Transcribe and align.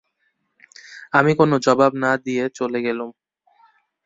আমি 1.13 1.31
কোনো 1.39 1.55
জবাব 1.65 1.91
না 2.03 2.11
দিয়ে 2.25 2.43
চলে 2.57 2.79
গেলুম। 2.85 3.09